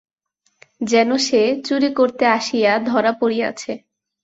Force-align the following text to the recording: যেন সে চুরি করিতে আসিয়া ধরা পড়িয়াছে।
যেন 0.81 1.09
সে 1.19 1.41
চুরি 1.65 1.89
করিতে 1.93 2.25
আসিয়া 2.37 2.71
ধরা 2.89 3.11
পড়িয়াছে। 3.19 3.71